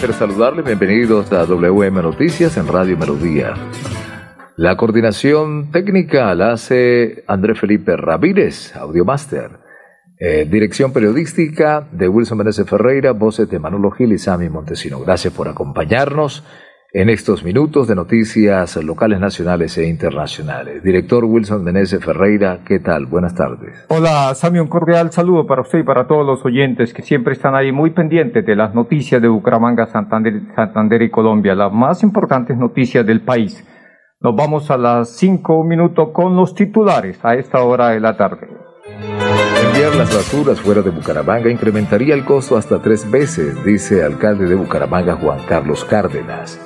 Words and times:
placer 0.00 0.14
saludarle. 0.14 0.62
Bienvenidos 0.62 1.32
a 1.32 1.44
WM 1.44 2.02
Noticias 2.02 2.56
en 2.56 2.68
Radio 2.68 2.96
Melodía. 2.96 3.54
La 4.56 4.76
coordinación 4.76 5.72
técnica 5.72 6.32
la 6.36 6.52
hace 6.52 7.24
André 7.26 7.56
Felipe 7.56 7.96
Ramírez, 7.96 8.76
Audiomaster. 8.76 9.58
Eh, 10.20 10.46
dirección 10.48 10.92
periodística 10.92 11.88
de 11.90 12.06
Wilson 12.06 12.38
Meneses 12.38 12.68
Ferreira, 12.68 13.10
voces 13.10 13.50
de 13.50 13.58
Manolo 13.58 13.90
Gil 13.90 14.12
y 14.12 14.18
Sammy 14.18 14.48
Montesino. 14.48 15.00
Gracias 15.00 15.34
por 15.34 15.48
acompañarnos 15.48 16.44
en 16.92 17.10
estos 17.10 17.44
minutos 17.44 17.86
de 17.86 17.94
noticias 17.94 18.76
locales, 18.76 19.20
nacionales 19.20 19.76
e 19.76 19.86
internacionales. 19.86 20.82
Director 20.82 21.24
Wilson 21.24 21.62
Menezes 21.62 22.02
Ferreira, 22.02 22.60
¿qué 22.64 22.80
tal? 22.80 23.06
Buenas 23.06 23.34
tardes. 23.34 23.84
Hola, 23.88 24.34
Sammy, 24.34 24.58
un 24.58 24.68
cordial 24.68 25.12
saludo 25.12 25.46
para 25.46 25.62
usted 25.62 25.80
y 25.80 25.82
para 25.82 26.06
todos 26.06 26.26
los 26.26 26.44
oyentes 26.44 26.94
que 26.94 27.02
siempre 27.02 27.34
están 27.34 27.54
ahí 27.54 27.72
muy 27.72 27.90
pendientes 27.90 28.44
de 28.44 28.56
las 28.56 28.74
noticias 28.74 29.20
de 29.20 29.28
Bucaramanga, 29.28 29.86
Santander, 29.86 30.40
Santander 30.56 31.02
y 31.02 31.10
Colombia, 31.10 31.54
las 31.54 31.72
más 31.72 32.02
importantes 32.02 32.56
noticias 32.56 33.04
del 33.04 33.20
país. 33.20 33.64
Nos 34.20 34.34
vamos 34.34 34.70
a 34.70 34.78
las 34.78 35.10
cinco 35.10 35.62
minutos 35.64 36.08
con 36.12 36.34
los 36.34 36.54
titulares 36.54 37.22
a 37.22 37.34
esta 37.34 37.62
hora 37.62 37.90
de 37.90 38.00
la 38.00 38.16
tarde. 38.16 38.48
Enviar 39.62 39.94
las 39.94 40.14
basuras 40.14 40.60
fuera 40.60 40.82
de 40.82 40.90
Bucaramanga 40.90 41.50
incrementaría 41.50 42.14
el 42.14 42.24
costo 42.24 42.56
hasta 42.56 42.80
tres 42.80 43.08
veces, 43.08 43.62
dice 43.64 44.02
alcalde 44.02 44.46
de 44.46 44.54
Bucaramanga 44.54 45.14
Juan 45.16 45.40
Carlos 45.46 45.84
Cárdenas. 45.84 46.58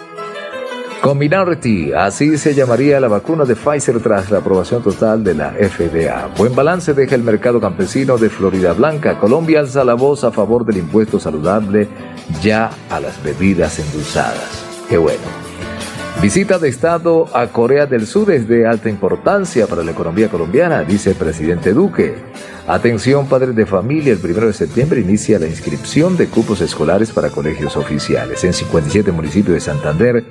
Combinarity, 1.03 1.93
así 1.93 2.39
se 2.39 2.55
llamaría 2.55 3.01
la 3.01 3.09
vacuna 3.09 3.45
de 3.45 3.57
Pfizer 3.57 3.99
tras 3.99 4.31
la 4.31 4.39
aprobación 4.39 4.85
total 4.85 5.25
de 5.25 5.35
la 5.35 5.51
FDA. 5.51 6.31
Buen 6.39 6.55
balance 6.55 6.95
deja 6.95 7.17
el 7.17 7.25
mercado 7.25 7.61
campesino 7.61 8.19
de 8.19 8.31
Florida 8.31 8.73
Blanca. 8.73 9.19
Colombia 9.19 9.59
alza 9.59 9.83
la 9.83 9.95
voz 9.95 10.23
a 10.23 10.31
favor 10.31 10.65
del 10.65 10.77
impuesto 10.77 11.19
saludable 11.19 11.89
ya 12.41 12.71
a 12.89 13.01
las 13.01 13.21
bebidas 13.21 13.81
endulzadas. 13.81 14.65
Qué 14.89 14.97
bueno. 14.97 15.25
Visita 16.23 16.61
de 16.61 16.69
Estado 16.69 17.27
a 17.37 17.49
Corea 17.49 17.87
del 17.87 18.07
Sur 18.07 18.31
es 18.31 18.47
de 18.47 18.65
alta 18.65 18.89
importancia 18.89 19.67
para 19.67 19.83
la 19.83 19.91
economía 19.91 20.29
colombiana, 20.29 20.85
dice 20.85 21.11
el 21.11 21.17
presidente 21.17 21.73
Duque. 21.73 22.15
Atención, 22.69 23.27
padres 23.27 23.57
de 23.57 23.67
familia, 23.67 24.13
el 24.13 24.21
1 24.25 24.47
de 24.47 24.53
septiembre 24.53 25.01
inicia 25.01 25.41
la 25.41 25.49
inscripción 25.49 26.17
de 26.17 26.29
cupos 26.29 26.61
escolares 26.61 27.11
para 27.11 27.31
colegios 27.31 27.77
oficiales. 27.77 28.45
En 28.45 28.53
57 28.53 29.11
municipios 29.11 29.55
de 29.55 29.61
Santander 29.61 30.25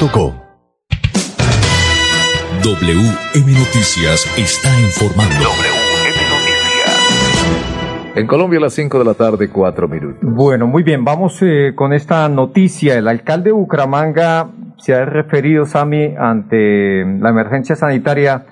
WM 2.63 3.51
Noticias 3.53 4.25
está 4.37 4.69
informando. 4.81 5.35
WM 5.35 6.17
Noticias. 6.31 8.13
En 8.15 8.25
Colombia 8.27 8.57
a 8.57 8.61
las 8.63 8.73
5 8.73 8.97
de 8.99 9.05
la 9.05 9.13
tarde, 9.13 9.49
4 9.49 9.87
minutos. 9.87 10.19
Bueno, 10.23 10.65
muy 10.67 10.81
bien, 10.83 11.05
vamos 11.05 11.39
eh, 11.43 11.73
con 11.75 11.93
esta 11.93 12.27
noticia. 12.29 12.97
El 12.97 13.07
alcalde 13.07 13.49
de 13.49 13.53
Bucaramanga 13.53 14.49
se 14.77 14.95
ha 14.95 15.05
referido, 15.05 15.65
Sami, 15.65 16.15
ante 16.17 17.05
la 17.19 17.29
emergencia 17.29 17.75
sanitaria 17.75 18.45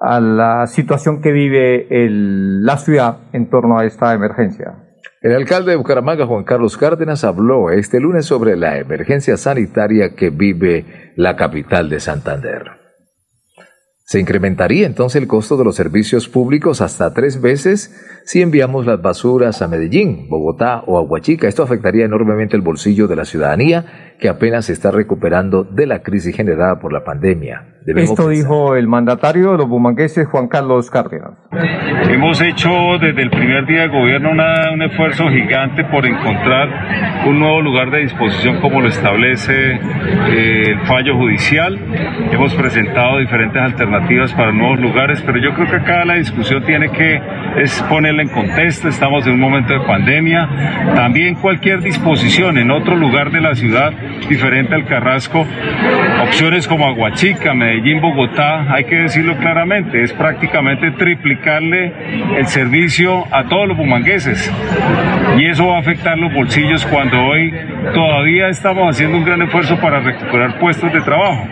a 0.00 0.18
la 0.20 0.66
situación 0.66 1.20
que 1.22 1.30
vive 1.32 1.86
el- 2.04 2.64
la 2.64 2.76
ciudad 2.76 3.18
en 3.32 3.48
torno 3.50 3.78
a 3.78 3.84
esta 3.84 4.12
emergencia. 4.14 4.87
El 5.20 5.34
alcalde 5.34 5.72
de 5.72 5.76
Bucaramanga, 5.76 6.26
Juan 6.26 6.44
Carlos 6.44 6.76
Cárdenas, 6.76 7.24
habló 7.24 7.70
este 7.70 7.98
lunes 7.98 8.24
sobre 8.26 8.56
la 8.56 8.78
emergencia 8.78 9.36
sanitaria 9.36 10.14
que 10.14 10.30
vive 10.30 11.12
la 11.16 11.34
capital 11.34 11.88
de 11.88 11.98
Santander. 11.98 12.78
Se 14.04 14.20
incrementaría 14.20 14.86
entonces 14.86 15.20
el 15.20 15.26
costo 15.26 15.56
de 15.56 15.64
los 15.64 15.74
servicios 15.74 16.28
públicos 16.28 16.80
hasta 16.80 17.12
tres 17.12 17.40
veces 17.42 17.94
si 18.24 18.40
enviamos 18.42 18.86
las 18.86 19.02
basuras 19.02 19.60
a 19.60 19.66
Medellín, 19.66 20.28
Bogotá 20.28 20.84
o 20.86 20.98
Aguachica. 20.98 21.48
Esto 21.48 21.64
afectaría 21.64 22.04
enormemente 22.04 22.56
el 22.56 22.62
bolsillo 22.62 23.08
de 23.08 23.16
la 23.16 23.24
ciudadanía 23.24 24.07
que 24.18 24.28
apenas 24.28 24.66
se 24.66 24.72
está 24.72 24.90
recuperando 24.90 25.64
de 25.64 25.86
la 25.86 26.02
crisis 26.02 26.36
generada 26.36 26.78
por 26.80 26.92
la 26.92 27.04
pandemia. 27.04 27.78
Debemos 27.88 28.10
Esto 28.10 28.28
dijo 28.28 28.76
el 28.76 28.86
mandatario 28.86 29.52
de 29.52 29.58
los 29.58 29.68
bumangueses, 29.68 30.26
Juan 30.26 30.48
Carlos 30.48 30.90
Cárdenas. 30.90 31.30
Hemos 32.10 32.40
hecho 32.42 32.68
desde 33.00 33.22
el 33.22 33.30
primer 33.30 33.64
día 33.66 33.82
de 33.82 33.88
gobierno 33.88 34.30
un 34.32 34.82
esfuerzo 34.82 35.28
gigante 35.28 35.84
por 35.84 36.04
encontrar 36.04 36.68
un 37.26 37.38
nuevo 37.38 37.62
lugar 37.62 37.90
de 37.90 38.00
disposición 38.00 38.60
como 38.60 38.80
lo 38.80 38.88
establece 38.88 39.52
eh, 39.72 40.64
el 40.68 40.80
fallo 40.86 41.16
judicial. 41.16 41.78
Hemos 42.30 42.54
presentado 42.54 43.20
diferentes 43.20 43.62
alternativas 43.62 44.34
para 44.34 44.52
nuevos 44.52 44.80
lugares, 44.80 45.22
pero 45.22 45.38
yo 45.38 45.54
creo 45.54 45.70
que 45.70 45.76
acá 45.76 46.04
la 46.04 46.14
discusión 46.14 46.62
tiene 46.64 46.90
que 46.90 47.22
es 47.62 47.82
ponerla 47.84 48.22
en 48.22 48.28
contexto. 48.28 48.88
Estamos 48.88 49.26
en 49.26 49.34
un 49.34 49.40
momento 49.40 49.72
de 49.72 49.80
pandemia. 49.80 50.94
También 50.94 51.36
cualquier 51.36 51.80
disposición 51.80 52.58
en 52.58 52.70
otro 52.70 52.96
lugar 52.96 53.30
de 53.30 53.40
la 53.40 53.54
ciudad 53.54 53.92
diferente 54.28 54.74
al 54.74 54.84
Carrasco. 54.84 55.46
Opciones 56.22 56.66
como 56.68 56.86
Aguachica, 56.86 57.54
Medellín, 57.54 58.00
Bogotá, 58.00 58.72
hay 58.72 58.84
que 58.84 58.96
decirlo 58.96 59.36
claramente, 59.36 60.02
es 60.02 60.12
prácticamente 60.12 60.90
triplicarle 60.92 61.92
el 62.36 62.46
servicio 62.46 63.24
a 63.32 63.44
todos 63.44 63.68
los 63.68 63.76
bumangueses. 63.76 64.52
Y 65.38 65.46
eso 65.46 65.68
va 65.68 65.76
a 65.76 65.80
afectar 65.80 66.18
los 66.18 66.32
bolsillos 66.32 66.84
cuando 66.86 67.20
hoy 67.24 67.52
todavía 67.94 68.48
estamos 68.48 68.88
haciendo 68.88 69.18
un 69.18 69.24
gran 69.24 69.42
esfuerzo 69.42 69.78
para 69.78 70.00
recuperar 70.00 70.58
puestos 70.58 70.92
de 70.92 71.00
trabajo. 71.00 71.46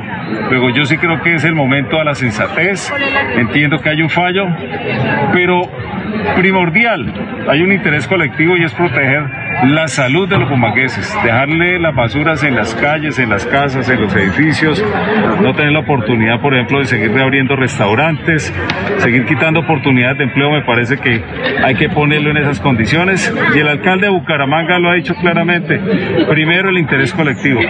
Luego 0.50 0.70
yo 0.70 0.84
sí 0.84 0.96
creo 0.96 1.20
que 1.22 1.34
es 1.34 1.44
el 1.44 1.54
momento 1.54 2.00
a 2.00 2.04
la 2.04 2.14
sensatez, 2.14 2.92
entiendo 3.36 3.78
que 3.78 3.90
hay 3.90 4.02
un 4.02 4.10
fallo, 4.10 4.46
pero 5.32 5.62
primordial, 6.34 7.12
hay 7.48 7.62
un 7.62 7.72
interés 7.72 8.06
colectivo 8.08 8.56
y 8.56 8.64
es 8.64 8.72
proteger 8.74 9.45
la 9.64 9.88
salud 9.88 10.28
de 10.28 10.38
los 10.38 10.48
bumangueses, 10.48 11.16
dejarle 11.22 11.78
las 11.78 11.94
basuras 11.94 12.42
en 12.42 12.54
las 12.54 12.74
calles, 12.74 13.18
en 13.18 13.30
las 13.30 13.46
casas, 13.46 13.88
en 13.88 14.00
los 14.00 14.14
edificios, 14.14 14.82
no 15.40 15.54
tener 15.54 15.72
la 15.72 15.80
oportunidad, 15.80 16.40
por 16.40 16.54
ejemplo, 16.54 16.80
de 16.80 16.86
seguir 16.86 17.12
reabriendo 17.12 17.56
restaurantes, 17.56 18.52
seguir 18.98 19.24
quitando 19.24 19.60
oportunidades 19.60 20.18
de 20.18 20.24
empleo, 20.24 20.50
me 20.50 20.62
parece 20.62 20.98
que 20.98 21.22
hay 21.64 21.74
que 21.74 21.88
ponerlo 21.88 22.30
en 22.30 22.38
esas 22.38 22.60
condiciones 22.60 23.32
y 23.54 23.58
el 23.58 23.68
alcalde 23.68 24.06
de 24.06 24.12
Bucaramanga 24.12 24.78
lo 24.78 24.90
ha 24.90 24.94
dicho 24.94 25.14
claramente, 25.14 25.80
primero 26.28 26.68
el 26.68 26.78
interés 26.78 27.12
colectivo. 27.12 27.60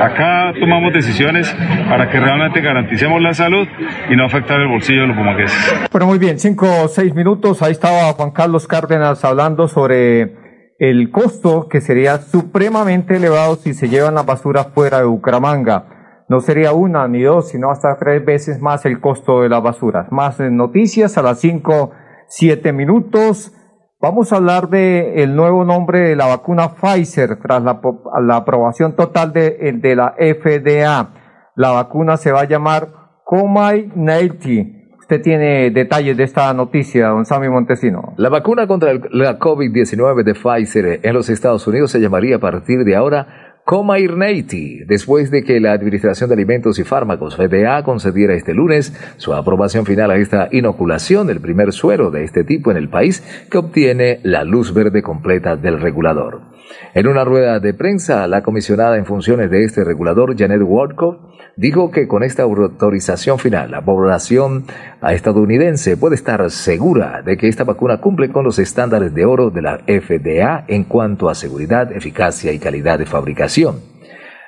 Acá 0.00 0.52
tomamos 0.58 0.92
decisiones 0.92 1.54
para 1.88 2.10
que 2.10 2.18
realmente 2.18 2.60
garanticemos 2.60 3.22
la 3.22 3.34
salud 3.34 3.68
y 4.10 4.16
no 4.16 4.24
afectar 4.24 4.60
el 4.60 4.68
bolsillo 4.68 5.02
de 5.02 5.06
los 5.08 5.16
bumangueses. 5.16 5.88
Bueno, 5.90 6.06
muy 6.06 6.18
bien, 6.18 6.38
cinco 6.38 6.66
o 6.84 6.88
seis 6.88 7.14
minutos, 7.14 7.62
ahí 7.62 7.72
estaba 7.72 8.12
Juan 8.12 8.30
Carlos 8.32 8.66
Cárdenas 8.66 9.24
hablando 9.24 9.68
sobre 9.68 10.45
el 10.78 11.10
costo 11.10 11.68
que 11.68 11.80
sería 11.80 12.18
supremamente 12.18 13.16
elevado 13.16 13.56
si 13.56 13.72
se 13.72 13.88
llevan 13.88 14.14
las 14.14 14.26
basuras 14.26 14.68
fuera 14.74 14.98
de 14.98 15.04
Bucaramanga. 15.04 16.24
No 16.28 16.40
sería 16.40 16.72
una 16.72 17.06
ni 17.08 17.22
dos, 17.22 17.48
sino 17.48 17.70
hasta 17.70 17.96
tres 17.98 18.24
veces 18.24 18.60
más 18.60 18.84
el 18.84 19.00
costo 19.00 19.42
de 19.42 19.48
las 19.48 19.62
basuras. 19.62 20.10
Más 20.10 20.40
noticias 20.40 21.16
a 21.16 21.22
las 21.22 21.40
cinco, 21.40 21.92
siete 22.28 22.72
minutos. 22.72 23.52
Vamos 24.00 24.32
a 24.32 24.36
hablar 24.36 24.68
de 24.68 25.22
el 25.22 25.34
nuevo 25.34 25.64
nombre 25.64 26.00
de 26.00 26.16
la 26.16 26.26
vacuna 26.26 26.74
Pfizer 26.74 27.38
tras 27.40 27.62
la, 27.62 27.80
la 28.20 28.36
aprobación 28.36 28.96
total 28.96 29.32
de, 29.32 29.78
de 29.80 29.96
la 29.96 30.14
FDA. 30.18 31.14
La 31.54 31.70
vacuna 31.70 32.16
se 32.16 32.32
va 32.32 32.40
a 32.40 32.48
llamar 32.48 32.88
Comirnaty 33.24 34.75
Usted 35.06 35.22
tiene 35.22 35.70
detalles 35.70 36.16
de 36.16 36.24
esta 36.24 36.52
noticia, 36.52 37.10
don 37.10 37.24
Sammy 37.24 37.48
Montesino. 37.48 38.14
La 38.16 38.28
vacuna 38.28 38.66
contra 38.66 38.92
la 39.12 39.38
COVID-19 39.38 40.24
de 40.24 40.34
Pfizer 40.34 40.98
en 41.00 41.14
los 41.14 41.28
Estados 41.28 41.64
Unidos 41.68 41.92
se 41.92 42.00
llamaría 42.00 42.34
a 42.34 42.38
partir 42.40 42.82
de 42.82 42.96
ahora 42.96 43.60
Comirnaty, 43.64 44.82
después 44.84 45.30
de 45.30 45.44
que 45.44 45.60
la 45.60 45.74
Administración 45.74 46.28
de 46.28 46.34
Alimentos 46.34 46.80
y 46.80 46.82
Fármacos 46.82 47.36
FDA 47.36 47.84
concediera 47.84 48.34
este 48.34 48.52
lunes 48.52 48.92
su 49.16 49.32
aprobación 49.32 49.86
final 49.86 50.10
a 50.10 50.16
esta 50.16 50.48
inoculación, 50.50 51.30
el 51.30 51.40
primer 51.40 51.72
suero 51.72 52.10
de 52.10 52.24
este 52.24 52.42
tipo 52.42 52.72
en 52.72 52.76
el 52.76 52.88
país 52.88 53.22
que 53.48 53.58
obtiene 53.58 54.18
la 54.24 54.42
luz 54.42 54.74
verde 54.74 55.02
completa 55.02 55.54
del 55.54 55.80
regulador. 55.80 56.55
En 56.94 57.06
una 57.06 57.24
rueda 57.24 57.60
de 57.60 57.74
prensa, 57.74 58.26
la 58.26 58.42
comisionada 58.42 58.96
en 58.96 59.06
funciones 59.06 59.50
de 59.50 59.64
este 59.64 59.84
regulador, 59.84 60.36
Janet 60.36 60.62
Wardcott, 60.62 61.20
dijo 61.56 61.90
que 61.90 62.06
con 62.06 62.22
esta 62.22 62.42
autorización 62.42 63.38
final, 63.38 63.70
la 63.70 63.84
población 63.84 64.64
estadounidense 65.02 65.96
puede 65.96 66.14
estar 66.14 66.50
segura 66.50 67.22
de 67.22 67.36
que 67.36 67.48
esta 67.48 67.64
vacuna 67.64 68.00
cumple 68.00 68.30
con 68.30 68.44
los 68.44 68.58
estándares 68.58 69.14
de 69.14 69.24
oro 69.24 69.50
de 69.50 69.62
la 69.62 69.78
FDA 69.86 70.64
en 70.68 70.84
cuanto 70.84 71.28
a 71.28 71.34
seguridad, 71.34 71.92
eficacia 71.92 72.52
y 72.52 72.58
calidad 72.58 72.98
de 72.98 73.06
fabricación. 73.06 73.95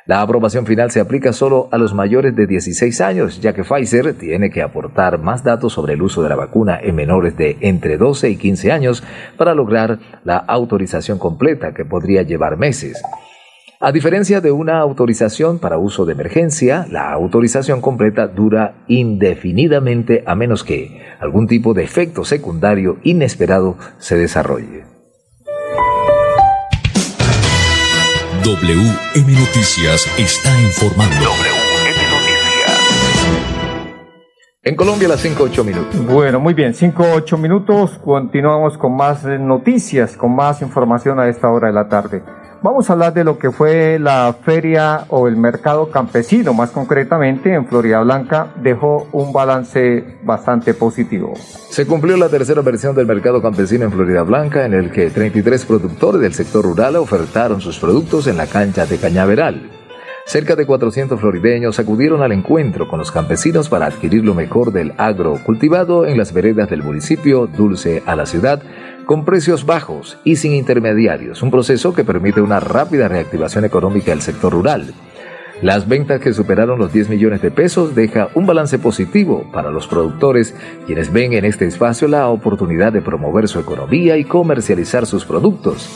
La 0.09 0.23
aprobación 0.23 0.65
final 0.65 0.91
se 0.91 1.01
aplica 1.01 1.35
solo 1.35 1.69
a 1.71 1.77
los 1.77 1.93
mayores 1.93 2.35
de 2.35 2.47
16 2.47 2.99
años, 3.03 3.43
ya 3.43 3.53
que 3.53 3.63
Pfizer 3.63 4.15
tiene 4.15 4.49
que 4.49 4.63
aportar 4.63 5.19
más 5.19 5.45
datos 5.45 5.75
sobre 5.75 5.93
el 5.93 6.01
uso 6.01 6.23
de 6.23 6.31
la 6.31 6.35
vacuna 6.35 6.81
en 6.83 6.95
menores 6.95 7.37
de 7.37 7.59
entre 7.61 7.99
12 7.99 8.31
y 8.31 8.37
15 8.37 8.73
años 8.73 9.05
para 9.37 9.55
lograr 9.55 9.99
la 10.25 10.39
autorización 10.39 11.19
completa, 11.19 11.75
que 11.75 11.85
podría 11.85 12.23
llevar 12.23 12.57
meses. 12.57 13.03
A 13.81 13.93
diferencia 13.93 14.41
de 14.41 14.51
una 14.51 14.79
autorización 14.79 15.59
para 15.59 15.77
uso 15.77 16.07
de 16.07 16.15
emergencia, 16.15 16.87
la 16.91 17.13
autorización 17.13 17.83
completa 17.83 18.29
dura 18.29 18.77
indefinidamente 18.89 20.25
a 20.25 20.35
menos 20.35 20.65
que 20.65 21.03
algún 21.21 21.47
tipo 21.47 21.75
de 21.75 21.85
efecto 21.85 22.25
secundario 22.25 22.97
inesperado 23.03 23.77
se 23.99 24.17
desarrolle. 24.17 24.98
WM 28.49 29.35
Noticias 29.35 30.07
está 30.17 30.59
informando. 30.63 31.15
WM 31.17 31.99
Noticias. 32.09 32.79
En 34.63 34.75
Colombia 34.75 35.07
las 35.07 35.23
5-8 35.23 35.65
minutos. 35.65 36.07
Bueno, 36.07 36.41
muy 36.41 36.55
bien, 36.55 36.73
5-8 36.73 37.37
minutos. 37.37 37.99
Continuamos 38.03 38.79
con 38.79 38.97
más 38.97 39.23
noticias, 39.25 40.17
con 40.17 40.35
más 40.35 40.63
información 40.63 41.21
a 41.21 41.29
esta 41.29 41.51
hora 41.51 41.67
de 41.69 41.75
la 41.75 41.91
tarde. 41.91 42.23
Vamos 42.61 42.91
a 42.91 42.95
hablar 42.95 43.15
de 43.15 43.23
lo 43.23 43.39
que 43.39 43.53
fue 43.53 44.01
la 44.01 44.35
feria 44.45 45.05
o 45.11 45.29
el 45.29 45.37
mercado 45.37 45.93
campesino, 45.93 46.53
más 46.55 46.71
concretamente 46.71 47.55
en 47.55 47.67
Florida 47.67 48.01
Blanca, 48.01 48.49
dejó 48.61 49.07
un 49.13 49.33
balance 49.33 50.19
bastante 50.25 50.75
positivo. 50.75 51.35
Se 51.71 51.87
cumplió 51.87 52.17
la 52.17 52.29
tercera 52.29 52.63
versión 52.63 52.97
del 52.97 53.07
mercado 53.07 53.41
campesino 53.41 53.85
en 53.85 53.93
Florida 53.93 54.23
Blanca, 54.23 54.67
en 54.67 54.75
el 54.75 54.91
que 54.91 55.09
33 55.09 55.65
productores 55.67 56.21
del 56.21 56.35
sector 56.35 56.65
rural 56.65 56.97
ofertaron 56.97 57.61
sus 57.61 57.79
productos 57.79 58.27
en 58.27 58.37
la 58.37 58.49
cancha 58.49 58.87
de 58.87 58.99
Cañaveral. 58.99 59.71
Cerca 60.29 60.57
de 60.57 60.67
400 60.67 61.19
florideños 61.19 61.79
acudieron 61.79 62.23
al 62.23 62.33
encuentro 62.33 62.87
con 62.87 62.99
los 62.99 63.11
campesinos 63.11 63.71
para 63.71 63.87
adquirir 63.87 64.25
lo 64.25 64.35
mejor 64.35 64.73
del 64.73 64.93
agro 64.99 65.39
cultivado 65.43 66.05
en 66.05 66.19
las 66.19 66.35
veredas 66.35 66.69
del 66.69 66.83
municipio 66.83 67.47
dulce 67.47 68.03
a 68.05 68.15
la 68.15 68.27
ciudad 68.27 68.61
con 69.09 69.25
precios 69.25 69.65
bajos 69.65 70.19
y 70.23 70.37
sin 70.37 70.53
intermediarios, 70.53 71.43
un 71.43 71.51
proceso 71.51 71.95
que 71.95 72.05
permite 72.05 72.43
una 72.43 72.61
rápida 72.61 73.09
reactivación 73.09 73.65
económica 73.65 74.11
del 74.11 74.21
sector 74.21 74.53
rural. 74.53 74.93
Las 75.63 75.89
ventas 75.89 76.21
que 76.21 76.35
superaron 76.35 76.79
los 76.79 76.93
10 76.93 77.09
millones 77.09 77.41
de 77.41 77.51
pesos 77.51 77.95
deja 77.95 78.29
un 78.35 78.45
balance 78.45 78.79
positivo 78.79 79.51
para 79.51 79.71
los 79.71 79.87
productores, 79.87 80.55
quienes 80.85 81.11
ven 81.11 81.33
en 81.33 81.47
este 81.47 81.65
espacio 81.65 82.07
la 82.07 82.29
oportunidad 82.29 82.93
de 82.93 83.01
promover 83.01 83.49
su 83.49 83.59
economía 83.59 84.19
y 84.19 84.25
comercializar 84.25 85.07
sus 85.07 85.25
productos. 85.25 85.89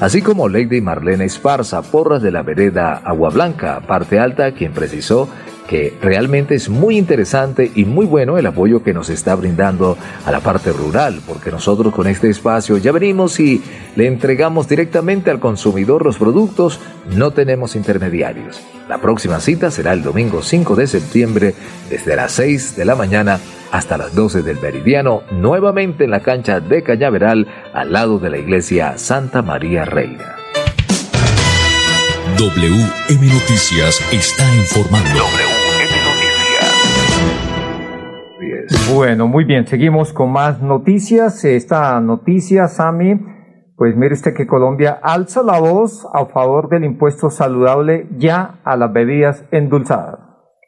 Así 0.00 0.20
como 0.20 0.48
Lady 0.48 0.80
Marlene 0.80 1.24
Esparza, 1.24 1.82
porras 1.82 2.20
de 2.20 2.32
la 2.32 2.42
vereda 2.42 3.00
Agua 3.04 3.30
Blanca, 3.30 3.80
parte 3.86 4.18
alta, 4.18 4.50
quien 4.52 4.72
precisó 4.72 5.28
que 5.66 5.96
realmente 6.00 6.54
es 6.54 6.68
muy 6.68 6.96
interesante 6.96 7.70
y 7.74 7.84
muy 7.84 8.06
bueno 8.06 8.38
el 8.38 8.46
apoyo 8.46 8.82
que 8.82 8.94
nos 8.94 9.10
está 9.10 9.34
brindando 9.34 9.96
a 10.24 10.30
la 10.30 10.40
parte 10.40 10.72
rural, 10.72 11.20
porque 11.26 11.50
nosotros 11.50 11.94
con 11.94 12.06
este 12.06 12.30
espacio 12.30 12.78
ya 12.78 12.92
venimos 12.92 13.38
y 13.40 13.62
le 13.96 14.06
entregamos 14.06 14.68
directamente 14.68 15.30
al 15.30 15.40
consumidor 15.40 16.04
los 16.04 16.18
productos, 16.18 16.80
no 17.14 17.32
tenemos 17.32 17.76
intermediarios. 17.76 18.60
La 18.88 18.98
próxima 18.98 19.40
cita 19.40 19.70
será 19.70 19.92
el 19.92 20.02
domingo 20.02 20.42
5 20.42 20.76
de 20.76 20.86
septiembre 20.86 21.54
desde 21.90 22.16
las 22.16 22.32
6 22.32 22.76
de 22.76 22.84
la 22.84 22.94
mañana 22.94 23.40
hasta 23.72 23.98
las 23.98 24.14
12 24.14 24.42
del 24.42 24.60
meridiano, 24.60 25.22
nuevamente 25.32 26.04
en 26.04 26.10
la 26.10 26.20
cancha 26.20 26.60
de 26.60 26.82
Cañaveral 26.82 27.46
al 27.72 27.92
lado 27.92 28.18
de 28.18 28.30
la 28.30 28.38
iglesia 28.38 28.96
Santa 28.96 29.42
María 29.42 29.84
Reina. 29.84 30.36
WM 32.38 33.26
Noticias 33.32 34.00
está 34.12 34.44
informando. 34.56 35.45
Bueno, 38.94 39.26
muy 39.26 39.44
bien, 39.44 39.66
seguimos 39.66 40.12
con 40.12 40.30
más 40.30 40.62
noticias. 40.62 41.44
Esta 41.44 42.00
noticia, 42.00 42.68
Sami, 42.68 43.20
pues 43.74 43.96
mire 43.96 44.14
usted 44.14 44.32
que 44.32 44.46
Colombia 44.46 45.00
alza 45.02 45.42
la 45.42 45.58
voz 45.58 46.06
a 46.14 46.24
favor 46.26 46.68
del 46.68 46.84
impuesto 46.84 47.28
saludable 47.28 48.06
ya 48.16 48.60
a 48.64 48.76
las 48.76 48.92
bebidas 48.92 49.44
endulzadas. 49.50 50.20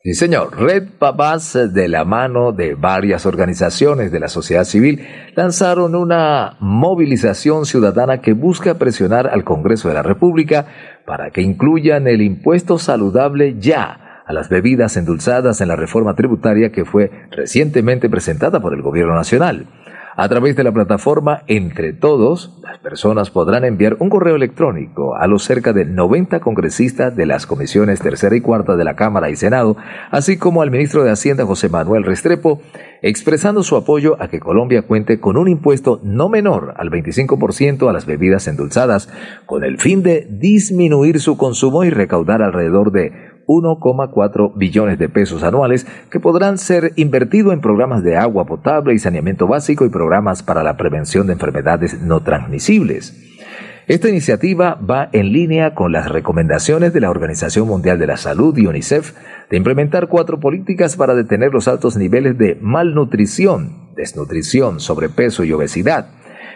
Sí, 0.02 0.14
señor. 0.14 0.58
Red 0.58 0.88
Papás, 0.98 1.56
de 1.72 1.86
la 1.86 2.04
mano 2.04 2.52
de 2.52 2.74
varias 2.74 3.24
organizaciones 3.24 4.10
de 4.10 4.20
la 4.20 4.28
sociedad 4.28 4.64
civil, 4.64 5.06
lanzaron 5.36 5.94
una 5.94 6.56
movilización 6.58 7.66
ciudadana 7.66 8.20
que 8.20 8.32
busca 8.32 8.74
presionar 8.74 9.28
al 9.28 9.44
Congreso 9.44 9.88
de 9.88 9.94
la 9.94 10.02
República 10.02 10.66
para 11.06 11.30
que 11.30 11.42
incluyan 11.42 12.08
el 12.08 12.22
impuesto 12.22 12.78
saludable 12.78 13.60
ya 13.60 14.07
a 14.28 14.32
las 14.34 14.50
bebidas 14.50 14.96
endulzadas 14.98 15.62
en 15.62 15.68
la 15.68 15.76
reforma 15.76 16.14
tributaria 16.14 16.70
que 16.70 16.84
fue 16.84 17.10
recientemente 17.30 18.10
presentada 18.10 18.60
por 18.60 18.74
el 18.74 18.82
Gobierno 18.82 19.14
Nacional. 19.14 19.66
A 20.20 20.28
través 20.28 20.56
de 20.56 20.64
la 20.64 20.72
plataforma 20.72 21.44
Entre 21.46 21.92
Todos, 21.92 22.58
las 22.60 22.78
personas 22.78 23.30
podrán 23.30 23.64
enviar 23.64 23.96
un 24.00 24.10
correo 24.10 24.34
electrónico 24.36 25.14
a 25.16 25.28
los 25.28 25.44
cerca 25.44 25.72
de 25.72 25.84
90 25.86 26.40
congresistas 26.40 27.16
de 27.16 27.24
las 27.24 27.46
comisiones 27.46 28.00
tercera 28.00 28.36
y 28.36 28.40
cuarta 28.40 28.76
de 28.76 28.84
la 28.84 28.96
Cámara 28.96 29.30
y 29.30 29.36
Senado, 29.36 29.76
así 30.10 30.36
como 30.36 30.60
al 30.60 30.72
ministro 30.72 31.04
de 31.04 31.12
Hacienda 31.12 31.46
José 31.46 31.68
Manuel 31.68 32.04
Restrepo, 32.04 32.60
expresando 33.00 33.62
su 33.62 33.76
apoyo 33.76 34.20
a 34.20 34.28
que 34.28 34.40
Colombia 34.40 34.82
cuente 34.82 35.20
con 35.20 35.38
un 35.38 35.48
impuesto 35.48 36.00
no 36.02 36.28
menor 36.28 36.74
al 36.76 36.90
25% 36.90 37.88
a 37.88 37.92
las 37.92 38.04
bebidas 38.04 38.46
endulzadas, 38.46 39.08
con 39.46 39.64
el 39.64 39.78
fin 39.78 40.02
de 40.02 40.26
disminuir 40.28 41.20
su 41.20 41.38
consumo 41.38 41.84
y 41.84 41.90
recaudar 41.90 42.42
alrededor 42.42 42.90
de 42.90 43.37
1,4 43.48 44.52
billones 44.54 44.98
de 44.98 45.08
pesos 45.08 45.42
anuales 45.42 45.86
que 46.10 46.20
podrán 46.20 46.58
ser 46.58 46.92
invertidos 46.94 47.52
en 47.52 47.60
programas 47.60 48.04
de 48.04 48.16
agua 48.16 48.44
potable 48.46 48.94
y 48.94 48.98
saneamiento 49.00 49.48
básico 49.48 49.84
y 49.84 49.88
programas 49.88 50.44
para 50.44 50.62
la 50.62 50.76
prevención 50.76 51.26
de 51.26 51.32
enfermedades 51.32 52.00
no 52.00 52.20
transmisibles. 52.20 53.24
Esta 53.88 54.10
iniciativa 54.10 54.74
va 54.74 55.08
en 55.12 55.32
línea 55.32 55.74
con 55.74 55.92
las 55.92 56.10
recomendaciones 56.10 56.92
de 56.92 57.00
la 57.00 57.08
Organización 57.08 57.66
Mundial 57.66 57.98
de 57.98 58.06
la 58.06 58.18
Salud 58.18 58.54
y 58.58 58.66
UNICEF 58.66 59.14
de 59.50 59.56
implementar 59.56 60.08
cuatro 60.08 60.38
políticas 60.40 60.96
para 60.96 61.14
detener 61.14 61.54
los 61.54 61.68
altos 61.68 61.96
niveles 61.96 62.36
de 62.36 62.58
malnutrición, 62.60 63.88
desnutrición, 63.96 64.80
sobrepeso 64.80 65.42
y 65.42 65.52
obesidad, 65.52 66.10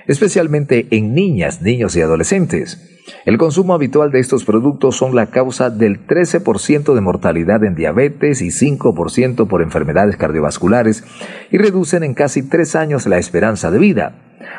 especialmente 0.06 0.88
en 0.90 1.14
niñas, 1.14 1.62
niños 1.62 1.96
y 1.96 2.02
adolescentes. 2.02 2.91
El 3.24 3.38
consumo 3.38 3.74
habitual 3.74 4.10
de 4.10 4.20
estos 4.20 4.44
productos 4.44 4.96
son 4.96 5.14
la 5.14 5.26
causa 5.26 5.70
del 5.70 6.06
13% 6.06 6.94
de 6.94 7.00
mortalidad 7.00 7.64
en 7.64 7.74
diabetes 7.74 8.42
y 8.42 8.48
5% 8.48 9.48
por 9.48 9.62
enfermedades 9.62 10.16
cardiovasculares 10.16 11.04
y 11.50 11.58
reducen 11.58 12.04
en 12.04 12.14
casi 12.14 12.48
tres 12.48 12.76
años 12.76 13.06
la 13.06 13.18
esperanza 13.18 13.70
de 13.70 13.78
vida. 13.78 14.14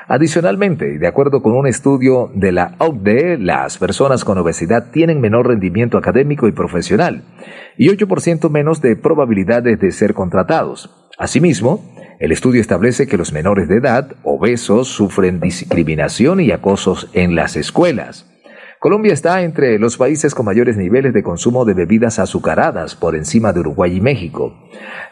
Adicionalmente, 0.08 0.98
de 0.98 1.08
acuerdo 1.08 1.42
con 1.42 1.54
un 1.54 1.68
estudio 1.68 2.32
de 2.36 2.52
la 2.52 2.76
OCDE, 2.80 3.38
las 3.38 3.78
personas 3.78 4.26
con 4.26 4.38
obesidad 4.38 4.92
tienen 4.92 5.22
menor 5.22 5.48
rendimiento 5.48 5.98
académico 5.98 6.48
y 6.48 6.52
profesional 6.52 7.24
y 7.78 7.90
8% 7.90 8.50
menos 8.50 8.82
de 8.82 8.96
probabilidades 8.96 9.80
de 9.80 9.92
ser 9.92 10.14
contratados. 10.14 11.10
Asimismo, 11.18 11.96
el 12.20 12.32
estudio 12.32 12.62
establece 12.62 13.08
que 13.08 13.18
los 13.18 13.34
menores 13.34 13.68
de 13.68 13.78
edad 13.78 14.16
obesos 14.24 14.88
sufren 14.88 15.40
discriminación 15.40 16.40
y 16.40 16.52
acosos 16.52 17.10
en 17.14 17.36
las 17.36 17.56
escuelas. 17.56 18.33
Colombia 18.84 19.14
está 19.14 19.44
entre 19.44 19.80
los 19.80 19.96
países 19.96 20.36
con 20.36 20.46
mayores 20.46 20.76
niveles 20.76 21.14
de 21.14 21.24
consumo 21.24 21.64
de 21.64 21.74
bebidas 21.74 22.20
azucaradas 22.20 22.96
por 22.96 23.16
encima 23.16 23.54
de 23.54 23.62
Uruguay 23.62 23.96
y 23.96 24.02
México. 24.02 24.58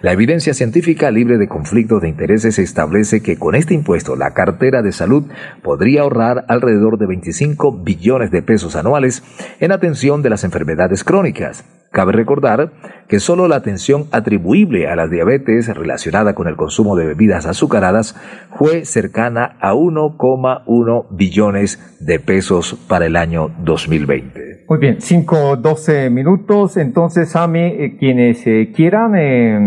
La 0.01 0.11
evidencia 0.11 0.53
científica 0.53 1.09
libre 1.09 1.37
de 1.37 1.47
conflictos 1.47 2.01
de 2.01 2.09
intereses 2.09 2.59
establece 2.59 3.23
que 3.23 3.37
con 3.37 3.55
este 3.55 3.73
impuesto 3.73 4.17
la 4.17 4.33
cartera 4.33 4.81
de 4.81 4.91
salud 4.91 5.23
podría 5.63 6.01
ahorrar 6.01 6.43
alrededor 6.49 6.97
de 6.97 7.07
25 7.07 7.71
billones 7.81 8.29
de 8.29 8.41
pesos 8.41 8.75
anuales 8.75 9.23
en 9.61 9.71
atención 9.71 10.21
de 10.21 10.31
las 10.31 10.43
enfermedades 10.43 11.05
crónicas. 11.05 11.63
Cabe 11.91 12.13
recordar 12.13 12.71
que 13.09 13.19
solo 13.19 13.49
la 13.49 13.57
atención 13.57 14.05
atribuible 14.13 14.87
a 14.87 14.95
la 14.95 15.07
diabetes 15.07 15.67
relacionada 15.75 16.33
con 16.33 16.47
el 16.47 16.55
consumo 16.55 16.95
de 16.95 17.05
bebidas 17.05 17.45
azucaradas 17.45 18.15
fue 18.57 18.85
cercana 18.85 19.57
a 19.59 19.73
1,1 19.73 21.07
billones 21.11 21.97
de 21.99 22.19
pesos 22.21 22.75
para 22.87 23.07
el 23.07 23.17
año 23.17 23.49
2020. 23.59 24.65
Muy 24.69 24.79
bien, 24.79 25.01
5, 25.01 25.57
12 25.57 26.09
minutos. 26.09 26.77
Entonces, 26.77 27.31
Sami, 27.31 27.59
eh, 27.59 27.97
quienes 27.99 28.47
eh, 28.47 28.71
quieran 28.73 29.15
eh, 29.17 29.59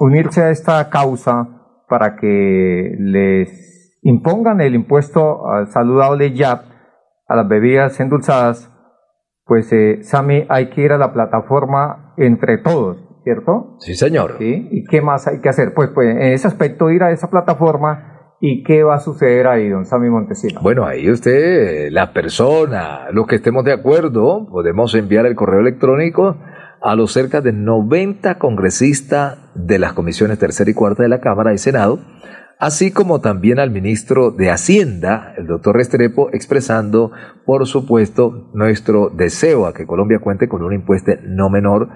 unirse 0.00 0.44
a 0.44 0.50
esta 0.50 0.88
causa 0.88 1.46
para 1.90 2.16
que 2.16 2.96
les 2.98 3.98
impongan 4.00 4.62
el 4.62 4.74
impuesto 4.74 5.42
saludable 5.68 6.32
ya 6.32 6.62
a 7.28 7.36
las 7.36 7.46
bebidas 7.46 8.00
endulzadas, 8.00 8.72
pues 9.46 9.72
eh, 9.72 10.02
Sami, 10.02 10.44
hay 10.48 10.70
que 10.70 10.82
ir 10.82 10.92
a 10.92 10.98
la 10.98 11.12
plataforma 11.12 12.12
entre 12.16 12.58
todos, 12.58 12.98
¿cierto? 13.24 13.76
Sí, 13.78 13.94
señor. 13.94 14.36
¿Sí? 14.38 14.68
¿Y 14.70 14.84
qué 14.84 15.00
más 15.00 15.26
hay 15.26 15.40
que 15.40 15.48
hacer? 15.48 15.72
Pues, 15.74 15.90
pues 15.94 16.10
en 16.10 16.22
ese 16.22 16.48
aspecto 16.48 16.90
ir 16.90 17.02
a 17.02 17.12
esa 17.12 17.30
plataforma 17.30 18.12
¿Y 18.38 18.64
qué 18.64 18.82
va 18.82 18.96
a 18.96 19.00
suceder 19.00 19.46
ahí, 19.46 19.70
don 19.70 19.86
Sami 19.86 20.10
Montesino? 20.10 20.60
Bueno, 20.60 20.84
ahí 20.84 21.10
usted, 21.10 21.88
la 21.90 22.12
persona, 22.12 23.10
los 23.10 23.26
que 23.26 23.36
estemos 23.36 23.64
de 23.64 23.72
acuerdo, 23.72 24.46
podemos 24.50 24.94
enviar 24.94 25.24
el 25.24 25.34
correo 25.34 25.60
electrónico 25.60 26.36
a 26.82 26.94
los 26.94 27.12
cerca 27.12 27.40
de 27.40 27.52
90 27.52 28.38
congresistas 28.38 29.38
de 29.54 29.78
las 29.78 29.94
comisiones 29.94 30.38
tercera 30.38 30.70
y 30.70 30.74
cuarta 30.74 31.02
de 31.02 31.08
la 31.08 31.20
Cámara 31.20 31.54
y 31.54 31.58
Senado, 31.58 31.98
así 32.58 32.90
como 32.90 33.20
también 33.20 33.58
al 33.58 33.70
ministro 33.70 34.30
de 34.30 34.50
Hacienda, 34.50 35.34
el 35.36 35.46
doctor 35.46 35.76
Restrepo, 35.76 36.30
expresando, 36.32 37.12
por 37.44 37.66
supuesto, 37.66 38.50
nuestro 38.54 39.10
deseo 39.10 39.66
a 39.66 39.74
que 39.74 39.86
Colombia 39.86 40.18
cuente 40.18 40.48
con 40.48 40.62
un 40.62 40.72
impuesto 40.72 41.12
no 41.24 41.50
menor 41.50 41.88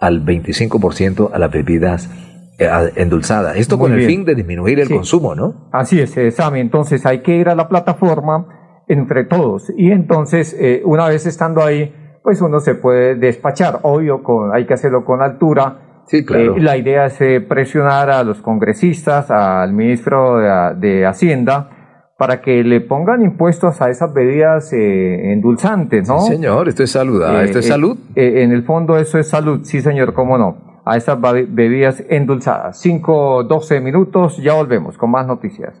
al 0.00 0.24
25% 0.24 1.30
a 1.32 1.38
las 1.38 1.50
bebidas 1.50 2.10
eh, 2.58 2.68
endulzadas. 2.96 3.56
Esto 3.56 3.78
con 3.78 3.92
el 3.92 4.04
fin 4.04 4.24
de 4.24 4.34
disminuir 4.34 4.80
el 4.80 4.88
consumo, 4.88 5.34
¿no? 5.34 5.68
Así 5.72 6.00
es, 6.00 6.16
eh, 6.16 6.30
Sammy. 6.30 6.60
Entonces 6.60 7.06
hay 7.06 7.22
que 7.22 7.36
ir 7.36 7.48
a 7.48 7.54
la 7.54 7.68
plataforma 7.68 8.84
entre 8.88 9.24
todos 9.24 9.70
y 9.76 9.92
entonces 9.92 10.56
eh, 10.58 10.82
una 10.84 11.08
vez 11.08 11.26
estando 11.26 11.62
ahí, 11.62 11.94
pues 12.22 12.40
uno 12.40 12.60
se 12.60 12.74
puede 12.74 13.14
despachar. 13.14 13.80
Obvio, 13.82 14.22
con, 14.22 14.54
hay 14.54 14.66
que 14.66 14.74
hacerlo 14.74 15.04
con 15.04 15.22
altura 15.22 15.87
Sí, 16.08 16.24
claro. 16.24 16.56
Eh, 16.56 16.60
la 16.60 16.76
idea 16.76 17.06
es 17.06 17.20
eh, 17.20 17.40
presionar 17.40 18.10
a 18.10 18.24
los 18.24 18.40
congresistas, 18.40 19.30
al 19.30 19.72
ministro 19.72 20.38
de, 20.74 21.06
Hacienda, 21.06 21.70
para 22.16 22.40
que 22.40 22.64
le 22.64 22.80
pongan 22.80 23.22
impuestos 23.22 23.80
a 23.80 23.90
esas 23.90 24.12
bebidas 24.12 24.72
eh, 24.72 25.32
endulzantes, 25.32 26.08
¿no? 26.08 26.20
Sí, 26.20 26.32
señor, 26.32 26.68
esto 26.68 26.82
es 26.82 26.90
salud, 26.90 27.22
ah, 27.22 27.44
esto 27.44 27.58
es 27.58 27.68
salud. 27.68 27.96
en 28.16 28.52
el 28.52 28.64
fondo 28.64 28.96
eso 28.96 29.18
es 29.18 29.28
salud, 29.28 29.60
sí, 29.62 29.80
señor, 29.80 30.14
cómo 30.14 30.38
no, 30.38 30.82
a 30.84 30.96
esas 30.96 31.20
bebidas 31.20 32.02
endulzadas. 32.08 32.80
5, 32.80 33.44
12 33.44 33.80
minutos, 33.80 34.38
ya 34.38 34.54
volvemos 34.54 34.96
con 34.96 35.10
más 35.10 35.26
noticias. 35.26 35.74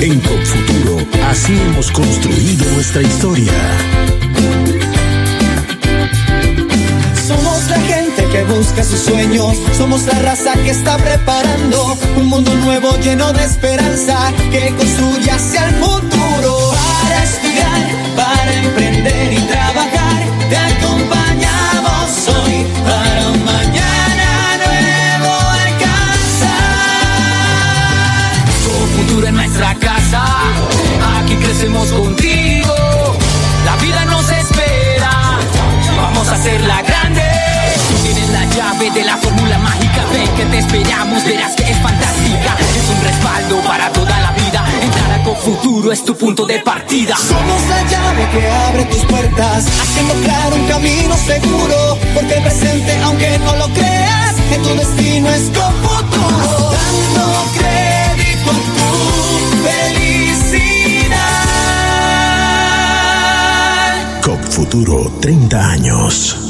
En 0.00 0.20
Futuro, 0.20 0.98
así 1.28 1.58
hemos 1.68 1.90
construido 1.90 2.64
nuestra 2.74 3.02
historia. 3.02 3.52
Que 8.36 8.44
busca 8.44 8.84
sus 8.84 9.00
sueños. 9.00 9.56
Somos 9.76 10.02
la 10.02 10.18
raza 10.18 10.52
que 10.54 10.70
está 10.70 10.98
preparando 10.98 11.96
un 12.16 12.26
mundo 12.26 12.54
nuevo 12.56 12.94
lleno 12.98 13.32
de 13.32 13.42
esperanza 13.44 14.30
que 14.50 14.74
construye 14.76 15.30
hacia 15.30 15.68
el 15.68 15.74
futuro. 15.76 16.72
Para 16.72 17.24
estudiar, 17.24 17.80
para 18.14 18.52
emprender 18.52 19.32
y 19.32 19.40
trabajar, 19.54 20.22
te 20.50 20.56
acompañamos 20.56 22.28
hoy 22.28 22.66
para 22.84 23.28
un 23.32 23.44
mañana 23.44 24.28
nuevo 24.66 25.32
alcanzar. 25.64 26.56
Tu 28.64 28.70
futuro 28.96 29.28
en 29.28 29.34
nuestra 29.34 29.74
casa, 29.76 30.22
aquí 31.20 31.36
crecemos 31.36 31.88
contigo. 31.90 32.74
La 33.64 33.76
vida 33.76 34.04
nos 34.04 34.30
espera, 34.30 35.38
vamos 35.96 36.28
a 36.28 36.34
hacer 36.34 36.60
la 36.60 36.82
grande 36.82 36.95
llave 38.76 38.90
de 38.90 39.04
la 39.04 39.16
fórmula 39.16 39.58
mágica. 39.58 40.04
Ven 40.12 40.28
que 40.36 40.44
te 40.44 40.58
esperamos, 40.58 41.24
verás 41.24 41.54
que 41.54 41.70
es 41.70 41.78
fantástica. 41.78 42.56
Es 42.58 42.88
un 42.90 43.02
respaldo 43.02 43.60
para 43.62 43.92
toda 43.92 44.20
la 44.20 44.32
vida. 44.32 44.64
Entrar 44.82 45.20
a 45.20 45.24
futuro 45.36 45.92
es 45.92 46.04
tu 46.04 46.16
punto 46.16 46.46
de 46.46 46.58
partida. 46.60 47.16
Somos 47.16 47.62
la 47.68 47.82
llave 47.84 48.28
que 48.30 48.50
abre 48.50 48.84
tus 48.86 49.04
puertas, 49.04 49.66
haciendo 49.66 50.14
claro 50.24 50.56
un 50.56 50.66
camino 50.66 51.16
seguro. 51.16 51.98
Porque 52.14 52.34
el 52.34 52.42
presente, 52.42 52.98
aunque 53.04 53.38
no 53.38 53.56
lo 53.56 53.68
creas, 53.72 54.34
en 54.52 54.62
tu 54.62 54.74
destino 54.74 55.28
es 55.30 55.50
con 55.56 55.74
futuro. 55.82 56.70
Dando 56.72 57.44
crédito 57.58 58.50
a 58.50 58.54
tu 58.76 58.88
felicidad. 59.66 61.16
COP 64.22 64.42
Futuro, 64.50 65.12
30 65.20 65.70
años. 65.70 66.45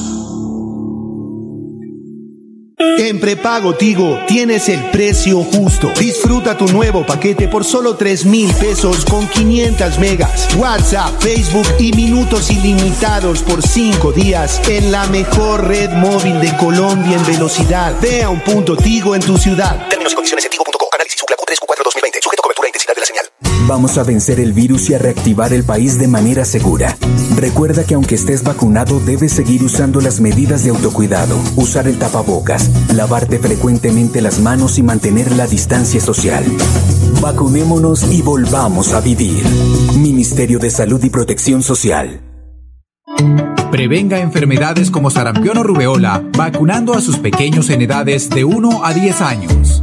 En 3.07 3.21
prepago 3.21 3.77
Tigo 3.77 4.19
tienes 4.27 4.69
el 4.69 4.91
precio 4.91 5.45
justo. 5.45 5.93
Disfruta 5.97 6.59
tu 6.59 6.67
nuevo 6.67 7.07
paquete 7.07 7.47
por 7.47 7.65
solo 7.65 7.95
3 7.95 8.25
mil 8.25 8.53
pesos 8.55 9.05
con 9.05 9.29
500 9.29 10.01
megas, 10.01 10.49
WhatsApp, 10.57 11.23
Facebook 11.23 11.69
y 11.79 11.93
minutos 11.93 12.51
ilimitados 12.51 13.43
por 13.43 13.63
5 13.63 14.11
días 14.11 14.61
en 14.69 14.91
la 14.91 15.07
mejor 15.07 15.69
red 15.69 15.91
móvil 15.91 16.41
de 16.41 16.57
Colombia 16.57 17.17
en 17.17 17.27
velocidad. 17.27 17.95
Ve 18.03 18.25
a 18.25 18.29
un 18.29 18.41
punto 18.41 18.77
Tigo 18.77 19.15
en 19.15 19.23
tu 19.23 19.39
ciudad. 19.39 19.87
Términos 19.89 20.13
y 20.13 20.17
condiciones 20.17 20.45
en 20.45 20.51
tigo.co. 20.51 20.89
Análisis 20.93 21.23
Q3 21.23 21.61
Q4 21.61 21.85
2020. 21.85 22.19
Sujeto 22.21 22.41
a 22.41 22.43
cobertura 22.43 22.67
e 22.67 22.71
intensidad 22.71 22.95
de 22.97 23.01
la 23.03 23.07
señal. 23.07 23.56
Vamos 23.67 23.99
a 23.99 24.05
vencer 24.05 24.39
el 24.39 24.53
virus 24.53 24.91
y 24.91 24.95
a 24.95 24.99
reactivar 24.99 25.53
el 25.53 25.65
país 25.65 25.99
de 25.99 26.07
manera 26.07 26.45
segura. 26.45 26.97
Recuerda 27.35 27.83
que 27.83 27.95
aunque 27.95 28.15
estés 28.15 28.45
vacunado, 28.45 29.01
debes 29.01 29.33
seguir 29.33 29.65
usando 29.65 30.01
las 30.01 30.21
medidas 30.21 30.63
de 30.63 30.71
autocuidado, 30.71 31.37
usar 31.57 31.89
el 31.89 31.99
tapabocas, 31.99 32.71
lavarte 32.95 33.41
frecuentemente 33.41 34.21
las 34.21 34.39
manos 34.39 34.79
y 34.79 34.85
mantener 34.85 35.33
la 35.33 35.49
distancia 35.49 36.01
social. 36.01 36.45
Vacunémonos 37.21 38.05
y 38.13 38.23
volvamos 38.23 38.93
a 38.93 39.01
vivir. 39.01 39.43
Ministerio 39.97 40.61
de 40.61 40.71
Salud 40.71 41.03
y 41.03 41.11
Protección 41.11 41.65
Social. 41.65 42.21
Prevenga 43.73 44.21
enfermedades 44.21 44.93
como 44.93 45.11
sarampión 45.11 45.59
o 45.59 45.65
rubeola 45.65 46.23
vacunando 46.37 46.95
a 46.95 47.01
sus 47.01 47.19
pequeños 47.19 47.69
en 47.71 47.83
edades 47.83 48.31
de 48.31 48.45
1 48.45 48.85
a 48.85 48.95
10 48.95 49.21
años. 49.23 49.83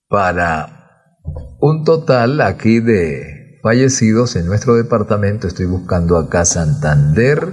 para 0.08 1.22
un 1.60 1.84
total 1.84 2.40
aquí 2.40 2.80
de 2.80 3.60
fallecidos 3.62 4.34
en 4.34 4.46
nuestro 4.46 4.74
departamento. 4.74 5.46
Estoy 5.46 5.66
buscando 5.66 6.18
acá 6.18 6.44
Santander. 6.44 7.46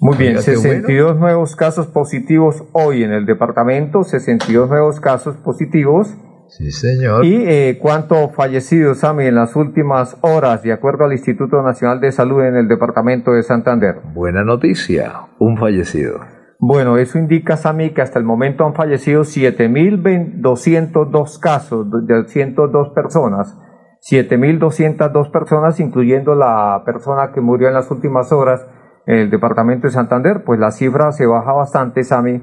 Muy 0.00 0.16
bien, 0.16 0.40
62 0.40 1.18
nuevos 1.18 1.54
casos 1.54 1.88
positivos 1.88 2.64
hoy 2.72 3.02
en 3.02 3.12
el 3.12 3.26
departamento, 3.26 4.02
62 4.02 4.70
nuevos 4.70 5.00
casos 5.00 5.36
positivos. 5.36 6.16
Sí, 6.48 6.70
señor. 6.70 7.26
¿Y 7.26 7.44
eh, 7.46 7.78
cuántos 7.78 8.34
fallecidos, 8.34 9.00
Sami, 9.00 9.26
en 9.26 9.34
las 9.34 9.54
últimas 9.54 10.16
horas, 10.22 10.62
de 10.62 10.72
acuerdo 10.72 11.04
al 11.04 11.12
Instituto 11.12 11.62
Nacional 11.62 12.00
de 12.00 12.10
Salud 12.10 12.42
en 12.42 12.56
el 12.56 12.68
departamento 12.68 13.32
de 13.32 13.42
Santander? 13.42 13.96
Buena 14.14 14.44
noticia, 14.44 15.26
un 15.38 15.58
fallecido. 15.58 16.33
Bueno, 16.66 16.96
eso 16.96 17.18
indica, 17.18 17.58
Sami, 17.58 17.90
que 17.90 18.00
hasta 18.00 18.18
el 18.18 18.24
momento 18.24 18.64
han 18.64 18.72
fallecido 18.72 19.20
7.202 19.20 21.38
casos, 21.38 21.86
de 22.06 22.26
102 22.26 22.88
personas. 22.94 23.54
7.202 24.00 25.30
personas, 25.30 25.78
incluyendo 25.78 26.34
la 26.34 26.80
persona 26.86 27.32
que 27.34 27.42
murió 27.42 27.68
en 27.68 27.74
las 27.74 27.90
últimas 27.90 28.32
horas 28.32 28.66
en 29.04 29.16
el 29.16 29.28
departamento 29.28 29.88
de 29.88 29.92
Santander. 29.92 30.42
Pues 30.46 30.58
la 30.58 30.70
cifra 30.70 31.12
se 31.12 31.26
baja 31.26 31.52
bastante, 31.52 32.02
Sami, 32.02 32.42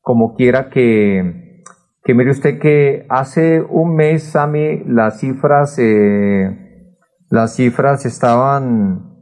como 0.00 0.36
quiera 0.36 0.70
que, 0.70 1.64
que 2.04 2.14
mire 2.14 2.30
usted 2.30 2.60
que 2.60 3.04
hace 3.08 3.64
un 3.68 3.96
mes, 3.96 4.30
Sami, 4.30 4.84
las 4.84 5.18
cifras, 5.18 5.76
eh, 5.80 6.94
las 7.30 7.56
cifras 7.56 8.06
estaban 8.06 9.15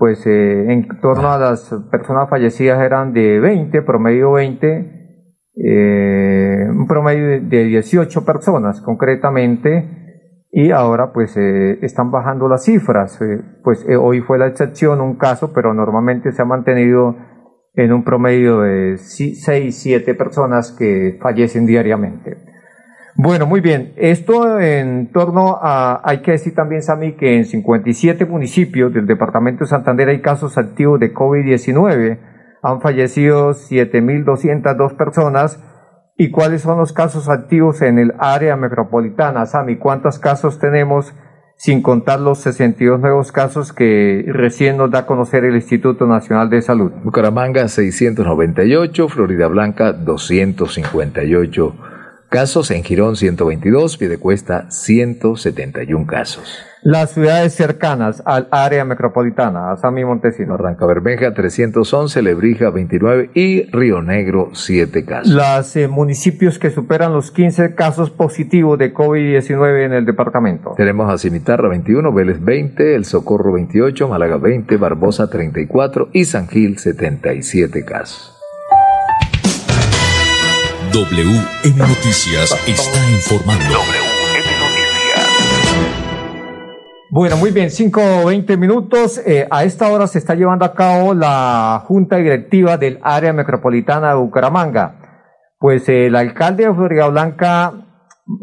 pues 0.00 0.26
eh, 0.26 0.72
en 0.72 0.88
torno 1.02 1.30
a 1.30 1.36
las 1.36 1.74
personas 1.90 2.30
fallecidas 2.30 2.80
eran 2.80 3.12
de 3.12 3.38
20, 3.38 3.82
promedio 3.82 4.32
20, 4.32 5.50
eh, 5.56 6.66
un 6.70 6.86
promedio 6.86 7.46
de 7.46 7.64
18 7.64 8.24
personas 8.24 8.80
concretamente, 8.80 10.46
y 10.50 10.70
ahora 10.70 11.12
pues 11.12 11.36
eh, 11.36 11.78
están 11.82 12.10
bajando 12.10 12.48
las 12.48 12.64
cifras. 12.64 13.20
pues 13.62 13.84
hoy 14.00 14.22
fue 14.22 14.38
la 14.38 14.46
excepción, 14.46 15.02
un 15.02 15.18
caso, 15.18 15.52
pero 15.52 15.74
normalmente 15.74 16.32
se 16.32 16.40
ha 16.40 16.46
mantenido 16.46 17.16
en 17.74 17.92
un 17.92 18.02
promedio 18.02 18.62
de 18.62 18.96
6, 18.96 19.76
7 19.82 20.14
personas 20.14 20.72
que 20.72 21.18
fallecen 21.20 21.66
diariamente. 21.66 22.38
Bueno, 23.16 23.46
muy 23.46 23.60
bien. 23.60 23.92
Esto 23.96 24.58
en 24.60 25.10
torno 25.12 25.58
a, 25.60 26.00
hay 26.04 26.22
que 26.22 26.32
decir 26.32 26.54
también, 26.54 26.82
Sami, 26.82 27.12
que 27.12 27.36
en 27.36 27.44
57 27.44 28.24
municipios 28.24 28.92
del 28.92 29.06
departamento 29.06 29.64
de 29.64 29.70
Santander 29.70 30.08
hay 30.08 30.20
casos 30.20 30.56
activos 30.58 31.00
de 31.00 31.12
COVID-19. 31.12 32.18
Han 32.62 32.80
fallecido 32.80 33.50
7.202 33.50 34.96
personas. 34.96 35.62
¿Y 36.16 36.30
cuáles 36.30 36.62
son 36.62 36.78
los 36.78 36.92
casos 36.92 37.28
activos 37.28 37.80
en 37.82 37.98
el 37.98 38.12
área 38.18 38.54
metropolitana? 38.56 39.46
Sami, 39.46 39.76
¿cuántos 39.76 40.18
casos 40.18 40.58
tenemos 40.58 41.14
sin 41.56 41.82
contar 41.82 42.20
los 42.20 42.38
62 42.40 43.00
nuevos 43.00 43.32
casos 43.32 43.72
que 43.72 44.24
recién 44.28 44.76
nos 44.76 44.90
da 44.90 45.00
a 45.00 45.06
conocer 45.06 45.44
el 45.44 45.54
Instituto 45.54 46.06
Nacional 46.06 46.50
de 46.50 46.60
Salud? 46.60 46.92
Bucaramanga 47.04 47.66
698, 47.68 49.08
Florida 49.08 49.46
Blanca 49.48 49.92
258 49.92 51.89
casos, 52.30 52.70
en 52.70 52.82
Girón 52.82 53.16
122, 53.16 53.98
Piedecuesta 53.98 54.70
171 54.70 56.06
casos. 56.06 56.64
Las 56.82 57.10
ciudades 57.10 57.52
cercanas 57.52 58.22
al 58.24 58.48
área 58.50 58.86
metropolitana, 58.86 59.70
a 59.70 59.76
Sami 59.76 60.02
Montesino. 60.02 60.54
Arranca 60.54 60.86
Bermeja 60.86 61.34
311, 61.34 62.22
Lebrija 62.22 62.70
29 62.70 63.30
y 63.34 63.64
Río 63.70 64.00
Negro 64.00 64.50
7 64.54 65.04
casos. 65.04 65.30
Los 65.30 65.76
eh, 65.76 65.88
municipios 65.88 66.58
que 66.58 66.70
superan 66.70 67.12
los 67.12 67.32
15 67.32 67.74
casos 67.74 68.08
positivos 68.08 68.78
de 68.78 68.94
COVID-19 68.94 69.84
en 69.84 69.92
el 69.92 70.06
departamento. 70.06 70.72
Tenemos 70.74 71.12
a 71.12 71.18
Cimitarra 71.18 71.68
21, 71.68 72.14
Vélez 72.14 72.42
20, 72.42 72.94
El 72.94 73.04
Socorro 73.04 73.52
28, 73.52 74.08
Málaga 74.08 74.38
20, 74.38 74.78
Barbosa 74.78 75.28
34 75.28 76.08
y 76.14 76.24
San 76.24 76.48
Gil 76.48 76.78
77 76.78 77.84
casos. 77.84 78.39
WM 80.92 81.76
Noticias 81.76 82.50
está 82.66 83.10
informando. 83.10 83.64
WM 83.64 84.50
Noticias. 84.60 85.28
Bueno, 87.10 87.36
muy 87.36 87.50
bien, 87.50 87.70
5 87.70 88.00
o 88.22 88.26
20 88.26 88.56
minutos. 88.56 89.18
Eh, 89.26 89.46
a 89.50 89.64
esta 89.64 89.88
hora 89.92 90.06
se 90.06 90.18
está 90.18 90.34
llevando 90.34 90.64
a 90.64 90.74
cabo 90.74 91.14
la 91.14 91.82
Junta 91.86 92.16
Directiva 92.16 92.76
del 92.76 92.98
Área 93.02 93.32
Metropolitana 93.32 94.10
de 94.10 94.14
Bucaramanga. 94.16 94.96
Pues 95.58 95.88
eh, 95.88 96.06
el 96.06 96.16
alcalde 96.16 96.66
de 96.66 96.74
Florida 96.74 97.08
Blanca, 97.08 97.72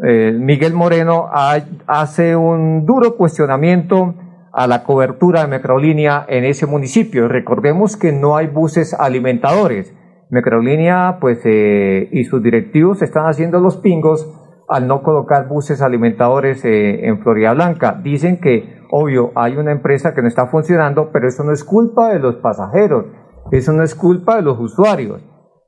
eh, 0.06 0.32
Miguel 0.38 0.74
Moreno, 0.74 1.28
ha- 1.32 1.60
hace 1.86 2.34
un 2.36 2.86
duro 2.86 3.16
cuestionamiento 3.16 4.14
a 4.52 4.66
la 4.66 4.84
cobertura 4.84 5.42
de 5.42 5.48
Metrolínea 5.48 6.24
en 6.28 6.44
ese 6.44 6.66
municipio. 6.66 7.28
Recordemos 7.28 7.96
que 7.96 8.12
no 8.12 8.36
hay 8.36 8.46
buses 8.46 8.94
alimentadores. 8.94 9.92
Metrolínea, 10.30 11.18
pues, 11.20 11.40
eh, 11.44 12.08
y 12.12 12.24
sus 12.24 12.42
directivos 12.42 13.02
están 13.02 13.26
haciendo 13.26 13.60
los 13.60 13.78
pingos 13.78 14.26
al 14.68 14.86
no 14.86 15.02
colocar 15.02 15.48
buses 15.48 15.80
alimentadores 15.80 16.64
eh, 16.64 17.06
en 17.06 17.20
Florida 17.22 17.54
Blanca. 17.54 17.98
Dicen 18.02 18.38
que, 18.38 18.80
obvio, 18.90 19.32
hay 19.34 19.56
una 19.56 19.72
empresa 19.72 20.14
que 20.14 20.20
no 20.20 20.28
está 20.28 20.46
funcionando, 20.48 21.10
pero 21.12 21.26
eso 21.26 21.42
no 21.42 21.52
es 21.52 21.64
culpa 21.64 22.12
de 22.12 22.18
los 22.18 22.36
pasajeros, 22.36 23.06
eso 23.50 23.72
no 23.72 23.82
es 23.82 23.94
culpa 23.94 24.36
de 24.36 24.42
los 24.42 24.60
usuarios. 24.60 25.22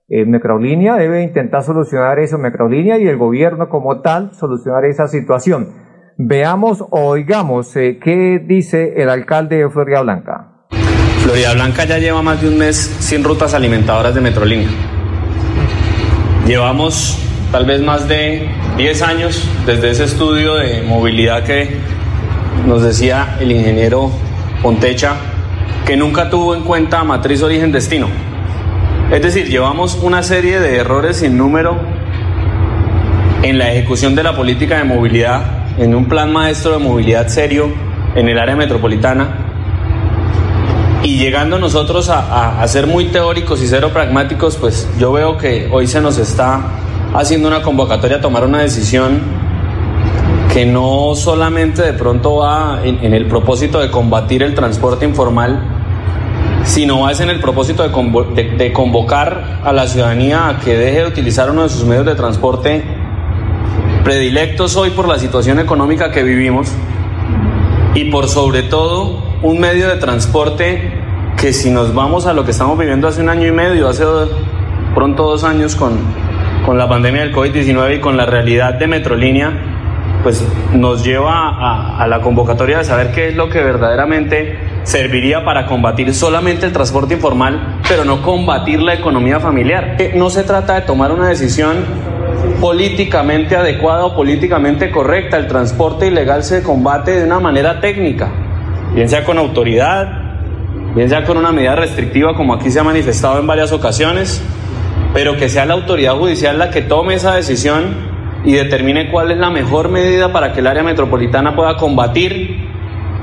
Eh, 0.09 0.27
Metrolínea 0.27 0.97
debe 0.97 1.23
intentar 1.23 1.63
solucionar 1.63 2.19
eso, 2.19 2.37
Metrolínea 2.37 2.99
y 2.99 3.07
el 3.07 3.17
gobierno 3.17 3.69
como 3.69 4.01
tal, 4.01 4.33
solucionar 4.35 4.85
esa 4.85 5.07
situación. 5.07 5.69
Veamos 6.19 6.83
o 6.83 7.07
oigamos 7.07 7.75
eh, 7.77 7.99
qué 8.03 8.39
dice 8.45 9.01
el 9.01 9.09
alcalde 9.09 9.59
de 9.59 9.71
Florida 9.71 10.03
Blanca. 10.03 10.50
Florida 11.31 11.55
Blanca 11.55 11.85
ya 11.85 11.99
lleva 11.99 12.23
más 12.23 12.43
de 12.43 12.49
un 12.49 12.59
mes 12.59 12.97
sin 12.99 13.23
rutas 13.23 13.55
alimentadoras 13.55 14.13
de 14.17 14.21
Metrolínea. 14.21 14.67
Llevamos 16.45 17.17
tal 17.53 17.67
vez 17.67 17.81
más 17.81 18.09
de 18.09 18.49
10 18.77 19.03
años 19.03 19.49
desde 19.65 19.91
ese 19.91 20.05
estudio 20.07 20.57
de 20.57 20.83
movilidad 20.83 21.45
que 21.45 21.77
nos 22.67 22.83
decía 22.83 23.37
el 23.39 23.53
ingeniero 23.53 24.11
Pontecha, 24.61 25.15
que 25.87 25.97
nunca 25.97 26.31
tuvo 26.31 26.57
en 26.57 26.65
cuenta 26.65 27.05
matriz 27.05 27.45
origen 27.45 27.71
destino. 27.71 28.09
Es 29.13 29.23
decir, 29.23 29.49
llevamos 29.49 30.01
una 30.03 30.25
serie 30.25 30.59
de 30.59 30.79
errores 30.79 31.19
sin 31.19 31.39
número 31.39 31.79
en 33.45 33.57
la 33.57 33.73
ejecución 33.73 34.17
de 34.17 34.25
la 34.25 34.35
política 34.35 34.79
de 34.79 34.83
movilidad, 34.83 35.79
en 35.79 35.95
un 35.95 36.07
plan 36.07 36.33
maestro 36.33 36.73
de 36.73 36.79
movilidad 36.79 37.29
serio 37.29 37.73
en 38.17 38.29
el 38.29 38.37
área 38.37 38.57
metropolitana, 38.57 39.50
y 41.03 41.17
llegando 41.19 41.59
nosotros 41.59 42.09
a, 42.11 42.61
a- 42.63 42.69
ser 42.69 42.87
muy 42.87 43.07
teóricos 43.07 43.63
y 43.63 43.67
cero 43.67 43.91
pragmáticos, 43.93 44.57
pues 44.57 44.89
yo 44.99 45.13
veo 45.13 45.39
que 45.39 45.69
hoy 45.73 45.87
se 45.87 46.01
nos 46.01 46.19
está 46.19 46.61
haciendo 47.15 47.49
una 47.49 47.63
convocatoria 47.63 48.19
a 48.19 48.21
tomar 48.21 48.45
una 48.45 48.59
decisión 48.59 49.21
que 50.53 50.67
no 50.67 51.15
solamente 51.15 51.83
de 51.83 51.93
pronto 51.95 52.37
va 52.37 52.81
en, 52.85 53.15
el 53.15 53.27
propósito 53.27 53.79
de 53.81 53.91
combatir 53.91 54.43
el 54.43 54.55
transporte 54.55 55.05
informal, 55.07 55.61
sino 56.65 57.01
va 57.03 57.13
es 57.13 57.21
en 57.21 57.31
el 57.31 57.41
propósito 57.41 57.83
de- 57.89 58.51
de 58.57 58.73
convocar 58.73 59.61
a 59.65 59.73
la 59.73 59.87
ciudadanía 59.87 60.49
a 60.49 60.59
que 60.59 60.77
deje 60.77 60.99
de 61.01 61.07
utilizar 61.07 61.51
uno 61.51 61.63
de 61.63 61.69
sus 61.71 61.85
medios 61.85 62.05
de 62.05 62.15
transporte 62.15 62.85
predilectos 64.05 64.77
hoy 64.77 64.91
por 64.91 65.09
la 65.09 65.19
situación 65.19 65.59
económica 65.61 66.11
que 66.11 66.23
vivimos 66.23 66.69
y 67.95 68.11
por 68.11 68.29
sobre 68.29 68.63
todo 68.65 69.30
un 69.43 69.59
medio 69.59 69.89
de 69.89 69.97
transporte 69.97 70.93
que 71.37 71.53
si 71.53 71.71
nos 71.71 71.95
vamos 71.95 72.27
a 72.27 72.33
lo 72.33 72.45
que 72.45 72.51
estamos 72.51 72.79
viviendo 72.79 73.09
hace 73.09 73.23
un 73.23 73.29
año 73.29 73.47
y 73.47 73.53
medio, 73.53 73.89
hace 73.89 74.05
do- 74.05 74.29
pronto 74.95 75.25
dos 75.25 75.45
años 75.45 75.75
con, 75.77 75.93
con 76.67 76.77
la 76.77 76.89
pandemia 76.89 77.23
del 77.23 77.35
COVID-19 77.35 77.97
y 77.97 78.01
con 78.01 78.17
la 78.17 78.27
realidad 78.27 78.75
de 78.75 78.87
Metrolínea, 78.87 79.53
pues 80.23 80.47
nos 80.75 81.03
lleva 81.03 81.97
a, 81.99 82.07
la 82.07 82.21
convocatoria 82.21 82.79
de 82.79 82.85
saber 82.85 83.13
qué 83.13 83.29
es 83.29 83.37
lo 83.37 83.49
que 83.49 83.63
verdaderamente 83.63 84.59
serviría 84.83 85.45
para 85.45 85.65
combatir 85.67 86.13
solamente 86.15 86.67
el 86.67 86.73
transporte 86.73 87.15
informal, 87.15 87.79
pero 87.89 88.05
no 88.05 88.21
combatir 88.21 88.83
la 88.83 88.93
economía 88.95 89.41
familiar. 89.41 89.97
Que 89.97 90.13
No 90.15 90.29
se 90.29 90.43
trata 90.45 90.75
de 90.75 90.83
tomar 90.83 91.11
una 91.13 91.29
decisión 91.29 91.77
políticamente 92.61 93.57
adecuada 93.57 94.05
o 94.05 94.15
políticamente 94.15 94.91
correcta. 94.91 95.39
El 95.39 95.47
transporte 95.47 96.07
ilegal 96.09 96.43
se 96.45 96.63
combate 96.63 97.13
de 97.13 97.25
una 97.25 97.41
manera 97.41 97.81
técnica, 97.81 98.29
bien 98.95 99.09
sea 99.09 99.25
con 99.25 99.39
autoridad, 99.39 100.09
bien 100.95 101.09
sea 101.09 101.25
con 101.25 101.37
una 101.37 101.53
medida 101.53 101.77
restrictiva 101.77 102.35
como 102.35 102.55
aquí 102.55 102.71
se 102.71 102.81
ha 102.81 102.85
manifestado 102.85 103.39
en 103.39 103.47
varias 103.47 103.73
ocasiones, 103.73 104.43
pero 105.15 105.37
que 105.37 105.49
sea 105.49 105.67
la 105.67 105.75
autoridad 105.75 106.15
judicial 106.17 106.59
la 106.59 106.71
que 106.71 106.83
tome 106.83 107.15
esa 107.15 107.35
decisión 107.35 108.11
y 108.45 108.53
determine 108.53 109.11
cuál 109.11 109.31
es 109.31 109.39
la 109.39 109.51
mejor 109.51 109.89
medida 109.89 110.33
para 110.33 110.53
que 110.53 110.61
el 110.61 110.67
área 110.67 110.83
metropolitana 110.83 111.55
pueda 111.55 111.77
combatir 111.77 112.69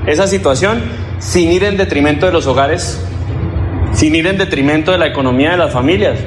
esa 0.06 0.26
situación 0.26 0.80
sin 1.18 1.50
ir 1.50 1.64
en 1.64 1.76
detrimento 1.76 2.26
de 2.26 2.32
los 2.32 2.46
hogares, 2.46 3.04
sin 3.92 4.14
ir 4.14 4.26
en 4.26 4.38
detrimento 4.38 4.92
de 4.92 4.98
la 4.98 5.06
economía 5.06 5.50
de 5.50 5.56
las 5.56 5.72
familias. 5.72 6.18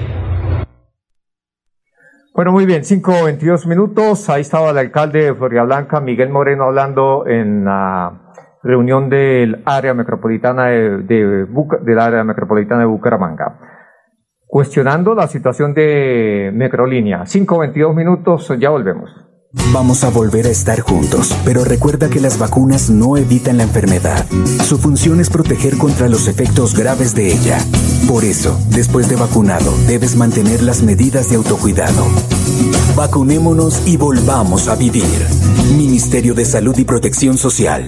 Bueno, 2.33 2.53
muy 2.53 2.65
bien, 2.65 2.83
5 2.83 3.13
o 3.21 3.25
22 3.25 3.67
minutos. 3.67 4.29
Ahí 4.29 4.41
estaba 4.41 4.71
el 4.71 4.77
alcalde 4.77 5.25
de 5.25 5.35
Florida 5.35 5.63
Blanca, 5.63 5.99
Miguel 5.99 6.29
Moreno, 6.29 6.65
hablando 6.65 7.27
en 7.27 7.65
la 7.65 8.20
reunión 8.63 9.09
del 9.09 9.63
área 9.65 9.93
metropolitana 9.93 10.67
de, 10.67 10.97
de 11.03 11.47
del 11.83 11.99
área 11.99 12.23
metropolitana 12.23 12.81
de 12.81 12.87
Bucaramanga. 12.87 13.59
Cuestionando 14.47 15.15
la 15.15 15.27
situación 15.27 15.73
de 15.73 16.51
Metrolínea. 16.53 17.25
5 17.25 17.55
o 17.55 17.59
22 17.59 17.95
minutos, 17.95 18.53
ya 18.59 18.69
volvemos. 18.69 19.09
Vamos 19.73 20.05
a 20.05 20.09
volver 20.09 20.45
a 20.45 20.49
estar 20.49 20.79
juntos, 20.79 21.37
pero 21.43 21.65
recuerda 21.65 22.09
que 22.09 22.21
las 22.21 22.39
vacunas 22.39 22.89
no 22.89 23.17
evitan 23.17 23.57
la 23.57 23.63
enfermedad. 23.63 24.25
Su 24.63 24.77
función 24.77 25.19
es 25.19 25.29
proteger 25.29 25.77
contra 25.77 26.07
los 26.07 26.29
efectos 26.29 26.73
graves 26.73 27.15
de 27.15 27.33
ella. 27.33 27.57
Por 28.07 28.23
eso, 28.23 28.57
después 28.69 29.09
de 29.09 29.17
vacunado, 29.17 29.73
debes 29.87 30.15
mantener 30.15 30.63
las 30.63 30.83
medidas 30.83 31.29
de 31.29 31.35
autocuidado. 31.35 32.05
Vacunémonos 32.95 33.85
y 33.85 33.97
volvamos 33.97 34.69
a 34.69 34.75
vivir. 34.75 35.03
Ministerio 35.77 36.33
de 36.33 36.45
Salud 36.45 36.77
y 36.77 36.85
Protección 36.85 37.37
Social. 37.37 37.87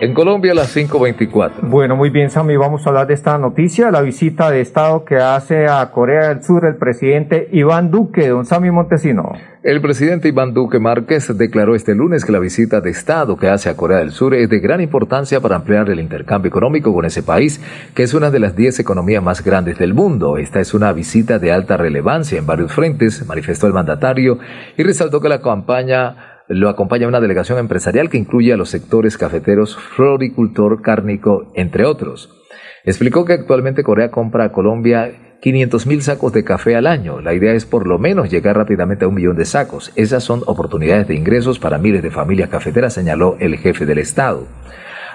En 0.00 0.14
Colombia, 0.14 0.52
a 0.52 0.54
las 0.54 0.76
5.24. 0.76 1.62
Bueno, 1.62 1.96
muy 1.96 2.10
bien, 2.10 2.30
Sammy, 2.30 2.56
vamos 2.56 2.86
a 2.86 2.90
hablar 2.90 3.08
de 3.08 3.14
esta 3.14 3.36
noticia, 3.36 3.90
la 3.90 4.00
visita 4.00 4.48
de 4.48 4.60
Estado 4.60 5.04
que 5.04 5.16
hace 5.16 5.66
a 5.66 5.90
Corea 5.90 6.28
del 6.28 6.44
Sur 6.44 6.66
el 6.66 6.76
presidente 6.76 7.48
Iván 7.50 7.90
Duque, 7.90 8.28
don 8.28 8.46
Sammy 8.46 8.70
Montesino. 8.70 9.32
El 9.64 9.80
presidente 9.80 10.28
Iván 10.28 10.54
Duque 10.54 10.78
Márquez 10.78 11.36
declaró 11.36 11.74
este 11.74 11.96
lunes 11.96 12.24
que 12.24 12.30
la 12.30 12.38
visita 12.38 12.80
de 12.80 12.90
Estado 12.90 13.36
que 13.36 13.48
hace 13.48 13.70
a 13.70 13.76
Corea 13.76 13.98
del 13.98 14.12
Sur 14.12 14.34
es 14.34 14.48
de 14.48 14.60
gran 14.60 14.80
importancia 14.80 15.40
para 15.40 15.56
ampliar 15.56 15.90
el 15.90 15.98
intercambio 15.98 16.48
económico 16.48 16.94
con 16.94 17.04
ese 17.04 17.24
país, 17.24 17.60
que 17.92 18.04
es 18.04 18.14
una 18.14 18.30
de 18.30 18.38
las 18.38 18.54
10 18.54 18.78
economías 18.78 19.22
más 19.22 19.42
grandes 19.42 19.78
del 19.78 19.94
mundo. 19.94 20.38
Esta 20.38 20.60
es 20.60 20.74
una 20.74 20.92
visita 20.92 21.40
de 21.40 21.50
alta 21.50 21.76
relevancia 21.76 22.38
en 22.38 22.46
varios 22.46 22.72
frentes, 22.72 23.26
manifestó 23.26 23.66
el 23.66 23.72
mandatario, 23.72 24.38
y 24.76 24.84
resaltó 24.84 25.20
que 25.20 25.28
la 25.28 25.42
campaña 25.42 26.37
lo 26.48 26.68
acompaña 26.68 27.08
una 27.08 27.20
delegación 27.20 27.58
empresarial 27.58 28.08
que 28.08 28.18
incluye 28.18 28.52
a 28.52 28.56
los 28.56 28.70
sectores 28.70 29.18
cafeteros, 29.18 29.76
floricultor, 29.76 30.82
cárnico, 30.82 31.52
entre 31.54 31.84
otros. 31.84 32.34
Explicó 32.84 33.24
que 33.24 33.34
actualmente 33.34 33.82
Corea 33.82 34.10
compra 34.10 34.44
a 34.44 34.52
Colombia 34.52 35.36
500 35.40 35.86
mil 35.86 36.02
sacos 36.02 36.32
de 36.32 36.44
café 36.44 36.74
al 36.74 36.86
año. 36.86 37.20
La 37.20 37.34
idea 37.34 37.52
es 37.52 37.64
por 37.64 37.86
lo 37.86 37.98
menos 37.98 38.30
llegar 38.30 38.56
rápidamente 38.56 39.04
a 39.04 39.08
un 39.08 39.14
millón 39.14 39.36
de 39.36 39.44
sacos. 39.44 39.92
Esas 39.94 40.24
son 40.24 40.42
oportunidades 40.46 41.06
de 41.06 41.14
ingresos 41.14 41.58
para 41.58 41.78
miles 41.78 42.02
de 42.02 42.10
familias 42.10 42.48
cafeteras, 42.48 42.94
señaló 42.94 43.36
el 43.40 43.56
jefe 43.58 43.86
del 43.86 43.98
Estado. 43.98 44.46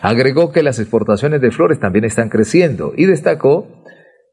Agregó 0.01 0.51
que 0.51 0.63
las 0.63 0.79
exportaciones 0.79 1.41
de 1.41 1.51
flores 1.51 1.79
también 1.79 2.05
están 2.05 2.29
creciendo 2.29 2.93
y 2.95 3.05
destacó 3.05 3.83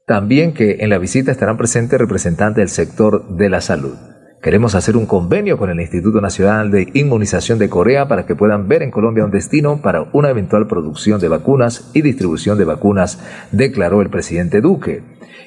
También 0.07 0.53
que 0.53 0.79
en 0.81 0.91
la 0.91 0.99
visita 0.99 1.31
estarán 1.31 1.57
presentes 1.57 1.99
representantes 1.99 2.57
del 2.57 2.69
sector 2.69 3.29
de 3.37 3.49
la 3.49 3.61
salud. 3.61 3.95
Queremos 4.43 4.75
hacer 4.75 4.97
un 4.97 5.05
convenio 5.05 5.59
con 5.59 5.69
el 5.69 5.81
Instituto 5.81 6.23
Nacional 6.23 6.71
de 6.71 6.89
Inmunización 6.95 7.59
de 7.59 7.69
Corea 7.69 8.09
para 8.09 8.25
que 8.25 8.35
puedan 8.35 8.69
ver 8.69 8.83
en 8.83 8.91
Colombia 8.91 9.27
un 9.27 9.31
destino 9.31 9.83
para 9.83 10.07
una 10.15 10.31
eventual 10.31 10.67
producción 10.67 11.21
de 11.21 11.29
vacunas 11.29 11.91
y 11.93 12.01
distribución 12.01 12.57
de 12.57 12.65
vacunas, 12.65 13.21
declaró 13.53 14.01
el 14.01 14.09
presidente 14.09 14.63
Duque. 14.63 15.03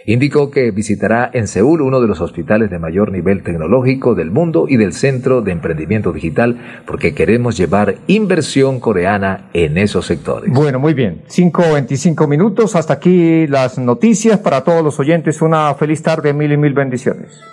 Indicó 0.06 0.52
que 0.52 0.70
visitará 0.70 1.28
en 1.34 1.48
Seúl 1.48 1.82
uno 1.82 2.02
de 2.02 2.08
los 2.08 2.22
hospitales 2.22 2.70
de 2.70 2.78
mayor 2.78 3.12
nivel 3.12 3.42
tecnológico 3.42 4.14
del 4.14 4.30
mundo 4.30 4.66
y 4.70 4.78
del 4.78 4.94
Centro 4.94 5.42
de 5.42 5.54
Emprendimiento 5.54 6.12
Digital 6.12 6.84
porque 6.86 7.16
queremos 7.16 7.58
llevar 7.58 7.96
inversión 8.06 8.80
coreana 8.80 9.50
en 9.54 9.80
esos 9.80 10.06
sectores. 10.06 10.52
Bueno, 10.54 10.78
muy 10.78 10.94
bien. 10.94 11.24
5.25 11.30 12.28
minutos. 12.28 12.76
Hasta 12.76 12.94
aquí 12.94 13.48
las 13.48 13.80
noticias 13.80 14.40
para 14.40 14.64
todos 14.64 14.84
los 14.84 15.00
oyentes. 15.00 15.42
Una 15.42 15.74
feliz 15.74 16.04
tarde, 16.04 16.32
mil 16.32 16.52
y 16.52 16.58
mil 16.58 16.74
bendiciones. 16.74 17.42